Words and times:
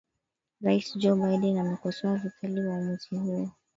Rais 0.61 0.93
Joe 1.01 1.15
Biden 1.19 1.57
amekosoa 1.57 2.15
vikali 2.17 2.61
uwamuzi 2.65 3.15
huo 3.15 3.51